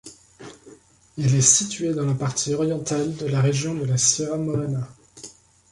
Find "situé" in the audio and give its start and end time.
1.41-1.93